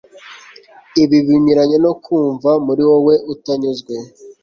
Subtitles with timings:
[1.03, 3.93] Ibi binyuranye no kumva muri wowe utanyuzwe,